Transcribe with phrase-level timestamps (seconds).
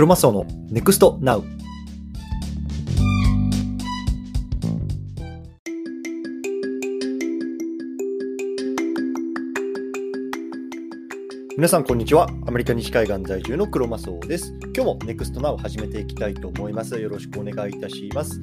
[0.00, 1.44] クロマスオの NEXT NOW
[11.54, 12.30] 皆さんこんにちは。
[12.46, 14.54] アメリカ西海岸在住のクロマスオです。
[14.74, 16.98] 今日も NEXT NOW を始めていきたいと思います。
[16.98, 18.40] よろしくお願いいたします。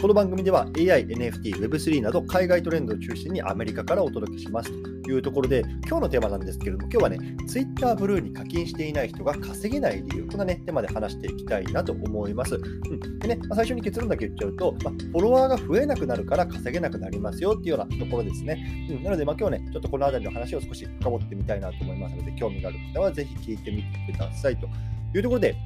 [0.00, 4.70] この番組では AI、NFT、Web3 など海外トレンドを中心にアメリカからお届けします
[5.02, 12.54] というところで、今日のテーマなんですけれども、今日はね、Twitter ブルーに課金していない人が稼げない理由、こんなね、テーマで話していきたいなと思います。
[12.54, 18.88] うん、でね、まあ、最初に結論だけ言っちゃうと、まあ、フォロワーが増えなくなるから稼げなくなりますよっていうようなところですね。
[18.90, 24.68] うん、なので、まあ、今日ね、ちょっとこの辺りの話を少し深掘ってみたいなと思いますので、興味がある方はぜひ聞いてみてくださいと
[25.16, 25.56] いうところで、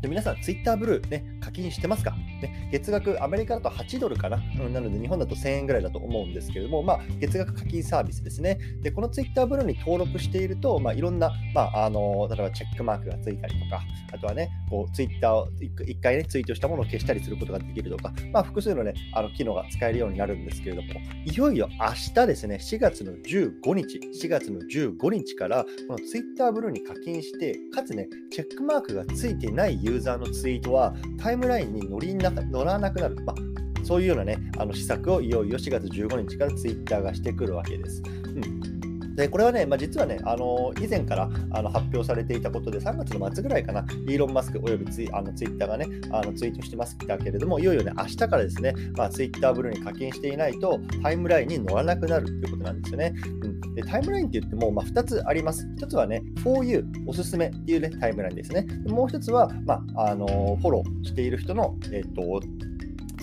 [0.00, 8.58] で皆さん、ツイッターブルー、ね、課金してますか、ね、月額、アメリカだと8ドルかな、うん、なので日本だと1000円ぐらいだと思うんですけれども、まあ、月額課金サービスですね。
[8.82, 20.88] で、このツイッターブルーに登録していると、まあ、いろんな、まあ、あの例えばチェックマークがついたりとか、あとはね、こうツイッターを1回ね、ツイートしたものを消したりすることができるとか、まあ、複数のね、あの機能が使えるようになるんですけれども、
[21.24, 33.16] いよいよ明日ですね、4月の15日、4月の15日から、このツイッターブルーに課金して、かつね、チェックマークがついてないユーザーのツイートはタイムラインに乗りな乗らなくなる。
[33.24, 33.36] まあ
[33.84, 38.02] そういうようなね、あの施策をいよいよ4月15日からツイッターがしてくるわけです。
[38.34, 38.75] うん
[39.16, 53.14] でこれはね、まあ、実はね、あの以前からあの発表されていたことで、3月の末ぐらいかな、イーロン・マスクおよびツイあのツイッターがね、あのツイートしてますだけれども、いよいよね、明日からですね、まあ、ツイッターブルーに課金していないと、タイムラインに乗らなくなるということなんですよね。
[53.42, 55.66] うん、でタイムラインって言っても、まあ、2つあります。
[55.78, 58.66] 1つはね、For You、おすすめっていうね、タイムラインですね。
[58.86, 60.26] もう1つは、まあ、あの
[60.60, 62.40] フォローしている人の、えっ、と、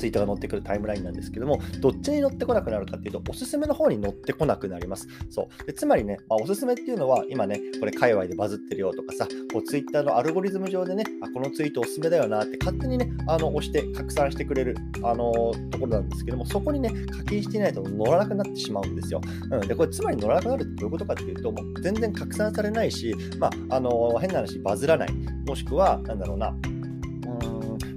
[0.04, 5.08] ツイートが載ってくるタイムラインなんですけども、どっちに乗ってこなくなるかっていうと、おすすめの方に乗ってこなくなります。
[5.30, 15.32] そうでつまりね、まあ、おすすめっていうのは、今ね、これ、界隈でバズってるよとかさ、こうツイッターのアルゴリズム上でね、あこのツイートおすすめだよなって勝手にね、あの押して拡散してくれる、あの
[15.72, 19.22] ところなんですけども、そこにね、課金していないと乗らなくなってしまうんですよ。
[19.52, 25.14] うん、で、これ、つまり乗らなくなるってどういうことかっていうと、もう全然拡散されないし、まあ、あの変な話、バズらない。
[25.48, 26.54] もしくは、なんだろうな、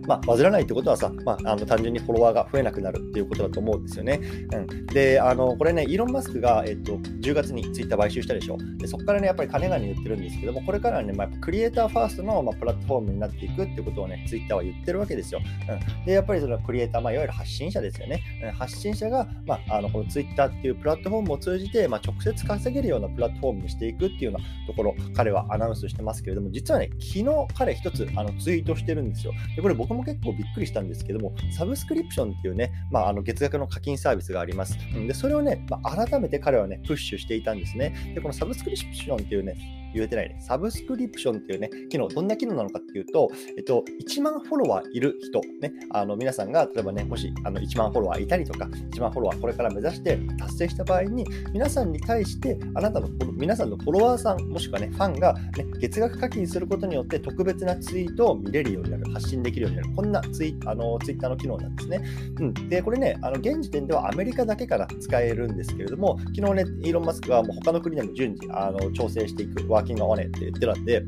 [0.06, 4.21] まあ、バズらないってことはさ、まあ、あの単純にフォロワーが増えなくなるっていうことだと思うんですよね。
[4.53, 8.56] うん、で、あのこれね、イーロン・マスクが、えっと、10月にツイッター買収したでしょ。
[8.78, 15.41] でそこからね、やっぱり金がに言ってるんですけども、これからはね、まあ、クリエイターファーストの、まあ、プラットフォームになっていくってことをね、ツイッターは言ってるわけですよ。
[15.69, 18.23] うん、で、やっぱりそのクリエイター、まあ、いわゆる発信者ですよね。
[18.44, 27.25] うん、発信者が、まあ、あのこのツイッターっていうプラットフォームを通じて、まあ、直接稼げるようなプラットフォームにしていくっていうようなところ、彼はアナウンスしてますけれども、実はね、昨日
[27.55, 29.33] 彼一つあのツイートしてるんですよ。
[29.55, 34.78] で、これ僕も結構びっくりしたんですけども、サブスクリプションっていうね、まあ、あの月額の課金サービスがあります。
[34.94, 37.94] で、それをね、まあ、改めて彼はね、プッシュしていたんですね。
[38.14, 39.54] で、このサブスクリプションっていうね、
[39.94, 40.38] 言えてないね。
[40.41, 62.00] サブスクリプションっていうね、機能、どんな機能なのかっていうと、えっと、1万フォロワーいる人、ね、あの皆さんが、例えばね、もしあの1万フォロワーいたりとか、1万フォロワーこれから目指して達成した場合に、皆さんに対して、あなたの、皆さんのフォロワーさん、もしくはね、ファンが、ね、月額課金することによって特別なツイートを見れるようになる、発信できるようになる、こんなツイあのツイッターの機能なんですね。
[62.41, 71.03] うん、で、これね、あの現時点ではアメリカだけから使えるんですけれども、昨日ね、イーロン・マスクはもう他の国でも順次あの調整していく、ワーキングオネって言ってたんで、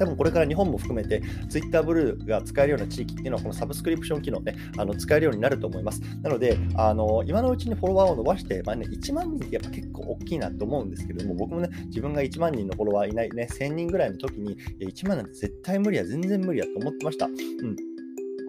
[0.00, 6.00] 多分これから日本も含めて Twitter ブルーが使えるような地域っていうのはこのサブスクリプション機能ね、あの使えるようになると思います。
[6.22, 17.26] なので、あの今のうちにフォロワーを伸ばして、まあね、1万人ってやっぱ結構大きいなと思うんですけれども、僕もね、自分が1万人のフォロワーいないね、1000人ぐらいの時に、1万なんて絶対無理や、全然無理やと思ってました。
[17.26, 17.76] うん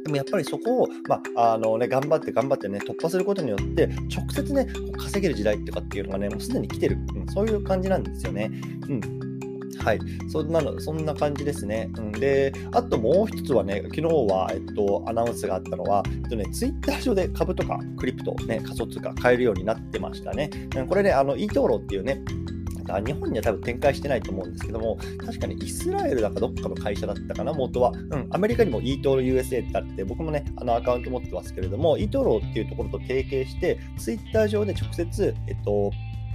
[0.03, 4.65] でもやっぱりそこを、まああのね、頑張って頑張ってね、突破することによって、直接ね、
[4.97, 8.49] 稼げる時代とかっていうのがね、もうすでに来てる、うん、そういう感じなんですよね。
[8.89, 9.30] うん
[9.79, 9.99] はい、
[10.29, 11.89] そんなのそんな感じですね。
[11.97, 20.49] うん、で、あともう一つはね、昨日は、えっと、アナウンスがあったのは、えっとね、ツイッター上で株とかクリプト、ね、仮想通貨買えるようになってましたね。
[20.87, 22.21] これね、あの、イートーロっていうね、
[23.05, 27.91] 日本には多分展開してないと思うんですけども、確かにイスラエルだかどっかの会社だったかな、元は。
[27.91, 35.91] うん、アメリカにも eToro USA ってあって、僕もね、あのアカウント持ってますけれども、eToro っていうところと提携して、ツイッター上で直接、えっと、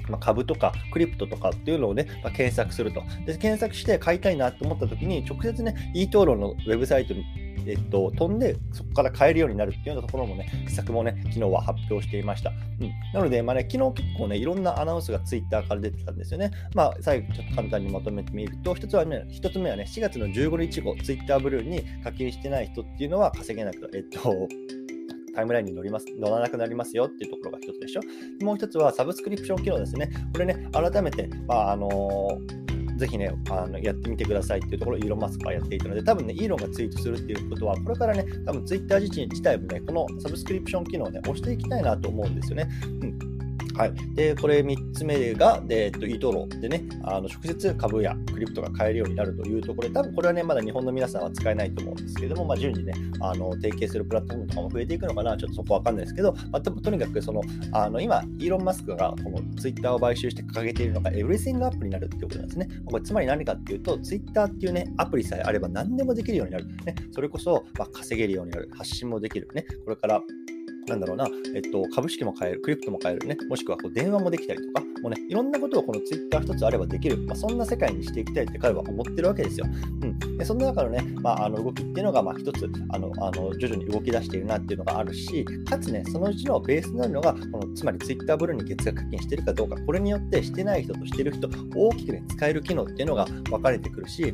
[0.08, 3.02] まあ、株とかクリプトとかっていうのをね、まあ、検索すると。
[3.26, 7.24] で、検索して買いたいなと思った時に、直接ね、e-toro のウェブサイトに
[7.66, 12.50] えっと、飛んで、そこから買えるようになるっていうようなところもね、施策もね、昨日は発表していました。
[12.50, 12.90] うん。
[13.12, 16.50] なので、まあね、昨日結構ね、いろんなアナウンスがツイッターから出てたんですよね。
[16.74, 24.48] まあ、最後ちょっと簡単にまとめてみると、一つはね、一つ目はね、4月の15日後、ツイッターブルーに課金してない人っていうのは稼げなく、えっと、
[25.36, 28.00] タイムラインに乗ります乗らなくなりますよっていうところが一つでしょ。
[28.42, 30.10] もう一つはサブスクリプション機能ですね。
[30.32, 32.40] これね、改めて、まああの
[32.96, 42.68] ぜひね、あのやってみてくださいっていうところをイーロン・マスクはやっていたので、多分ね、イーロンがツイートするっていうことは、これからね、多分ツイッター自身自体もね、このサブスクリプション機能をね、押していきたいなと思うんですよね。
[43.02, 43.35] うん
[43.76, 57.42] はい、でこれ3つ目が、えっと、イトロでね、あの直接株やクリプトが買えるようになるというところで、多分これはね、まだ日本の皆さんは使えないと思うんですけれども、まあ、順次ね、あの提携するプラットフォームとかも増えていくのかな、ちょっとそこわかんないですけど、まあ、ととにかくその
[57.72, 62.68] あの今、イーロン・マスクがこのツイッターを買収して掲げているのが、エブリシングアップになるっていうことなんですね。
[62.86, 66.66] これつまり何かっていうと、ツイッターっていうね、アプリさえあれば何でもできるようになる。
[66.86, 69.48] ね、それこそ、まあ、稼げるようになる、発信もできる。
[69.54, 70.22] ね、これから
[70.86, 79.66] なんだろうな、えっと、株式も買える、クリプトも買えるね、もしくはこう電話もできたりとか、もうね、いろんなことをこのツイッター一つあればできる、まあ、そんな世界にしていきたいって彼は思ってるわけですよ。
[80.02, 94.32] うん、でその中のね、まあ、あの動きっていうのが、まあ、一つあのあの、徐々に動き出しているなっていうのがあるし、かつね、そのうちのベースになるのが、このつまりツイッターブルーに月額課金してるかどうか、これによってしてない人としてる人、大きくね、使える機能っていうのが分かれてくるし、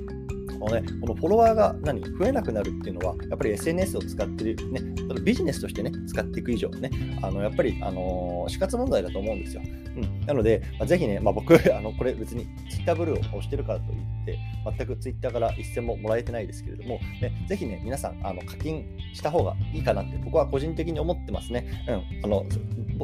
[0.69, 4.81] のね、このフォロワーが何増えなくなるっていうのは、やっぱり SNS を使ってる、ね、
[5.23, 6.91] ビジネスとしてね、使っていく以上ね、
[7.23, 9.62] あのやっぱり、あの、死活問題だと思うんですよ。
[9.64, 14.38] うん、なので、まあ、ぜひね、まあ、僕、 あのこれ別に Twitter ブルーを押してるからといって、
[14.79, 21.67] 全く Twitter から一銭ももらえてないですけれども、ね、ぜひね、皆さんあの課金した方がいいかなって、僕は個人的に思ってますね。
[21.88, 22.47] うん、あの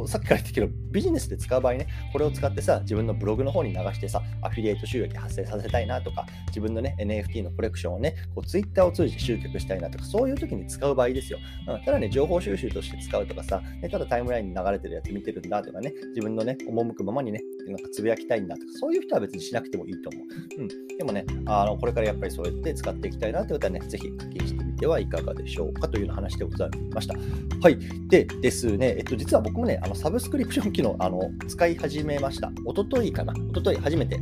[0.07, 11.39] さっきから言ったけど、ビジネスで使う場合ね、これを使ってさ、自分のブログの方に流してさ、アフィリエイト収益発生させたいなとか、自分のね、NFT のコレクションをね、こう Twitter を通じて集客したいなとか、そういう時に使う場合ですよ。
[11.67, 20.63] うん、ただね、情報収集として使うとかさ、ね、ただタイムラインに流れてるやつ見てるんだとかね、自分のね、赴くままにね、なんかつぶやきたいんだとか、そういう人は別にしなくてもいいと思う。
[20.63, 20.69] うん。
[20.97, 27.15] でもね、あのこれからやっぱりそうやって使っていきたいなという方はね、ぜひ課金してみてはいかがでしょうかというような話でございました。
[27.63, 27.79] はい。
[28.09, 32.51] でですね、えっと、実は僕もね、あのサブスクリプション機能あの使い始めました。
[32.65, 33.33] おとといかな。
[33.51, 34.19] おととい初めて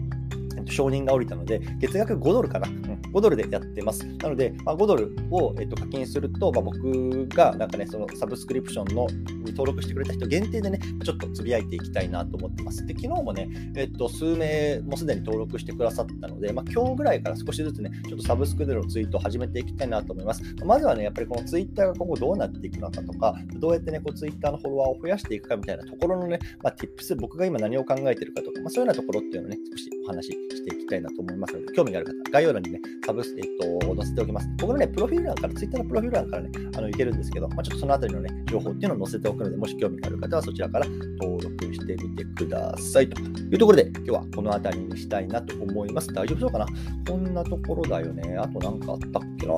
[0.71, 2.69] 承認が下りたので、月額5ドルかな、
[3.17, 4.05] 5ドルでやってます。
[4.05, 12.85] なので、まあ、5ドルを、えっと、課金すると、まあ、僕がなんかね、そのサブスクリプションのに登録してくれた人限定でね、ちょっとつぶやいていきたいなと思ってます。
[12.85, 20.43] で、昨日もね、えっと、数名もすでに登録してくださったので、まあ、今日ぐらいから少しずつね、ちょっとサブスクでのツイートを始めていきたいなと思います。
[20.67, 33.45] まずはね、やっぱりこのツイッターが今後どうなっていくのかとか、どうやってね、こうツイッターのフォロワーを増やしていくかみたいなところのね、まあ、tips、僕が今何を考えてるかとか、まあ、そういうようなところっていうのをね、少しお話ししていきたいなと思いますので、興味がある方、概要欄にね、サブス、えっ
[33.81, 34.49] と、載せておきます。
[34.59, 40.87] 僕のね、プロフィール欄から、ツイッターのプロフィール欄からね、あの、いけるんですけど、まあ、ちょっとそのあたりのね、情報っていうのを載せておくので、もし興味がある方はそちらから
[41.21, 43.09] 登録してみてください。
[43.09, 46.13] というところで、今日はこのあたりにしたいなと思います。
[46.13, 46.67] 大丈夫そうかな？
[47.07, 48.37] こんなところだよね。
[48.37, 49.55] あとなんかあったっけな？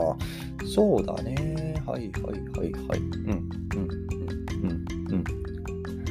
[0.66, 1.82] そうだね。
[1.86, 2.22] はいはい
[2.58, 2.98] はいはい。
[2.98, 4.07] うん、うん、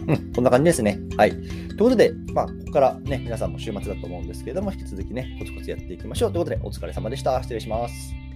[0.07, 0.33] うん。
[0.33, 0.99] こんな感じですね。
[1.17, 1.31] はい。
[1.31, 6.31] ということで、まあ、ここからね、皆さんも週末だと思うんですけれども、引き続きね、コツコツやっていきましょう。
[6.31, 7.41] ということで、お疲れ様でした。
[7.41, 8.26] 失礼します。